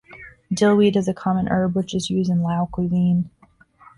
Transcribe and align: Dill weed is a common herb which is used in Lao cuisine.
Dill 0.51 0.77
weed 0.77 0.95
is 0.95 1.07
a 1.07 1.13
common 1.13 1.47
herb 1.49 1.75
which 1.75 1.93
is 1.93 2.09
used 2.09 2.31
in 2.31 2.41
Lao 2.41 2.67
cuisine. 2.71 3.29